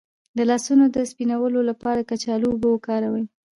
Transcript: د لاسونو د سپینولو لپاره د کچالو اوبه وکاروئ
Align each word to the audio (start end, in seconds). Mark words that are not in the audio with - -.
د 0.37 0.39
لاسونو 0.49 0.85
د 0.95 0.97
سپینولو 1.11 1.59
لپاره 1.69 1.99
د 2.01 2.05
کچالو 2.09 2.47
اوبه 2.51 2.67
وکاروئ 2.71 3.25